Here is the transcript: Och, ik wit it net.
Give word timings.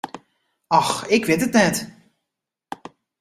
Och, 0.77 0.93
ik 1.15 1.25
wit 1.27 1.45
it 1.47 1.53
net. 1.59 1.77